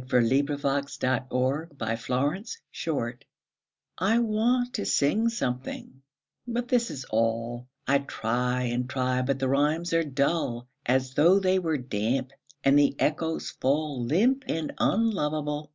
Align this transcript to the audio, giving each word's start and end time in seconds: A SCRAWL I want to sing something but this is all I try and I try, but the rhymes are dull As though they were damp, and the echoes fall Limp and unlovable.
A 0.00 0.84
SCRAWL 0.86 1.66
I 3.98 4.18
want 4.18 4.72
to 4.74 4.86
sing 4.86 5.28
something 5.28 6.02
but 6.48 6.68
this 6.68 6.90
is 6.90 7.04
all 7.10 7.68
I 7.86 7.98
try 7.98 8.62
and 8.62 8.84
I 8.84 8.86
try, 8.86 9.20
but 9.20 9.38
the 9.38 9.48
rhymes 9.50 9.92
are 9.92 10.02
dull 10.02 10.68
As 10.86 11.12
though 11.12 11.38
they 11.38 11.58
were 11.58 11.76
damp, 11.76 12.30
and 12.64 12.78
the 12.78 12.96
echoes 12.98 13.50
fall 13.50 14.02
Limp 14.02 14.44
and 14.48 14.72
unlovable. 14.78 15.70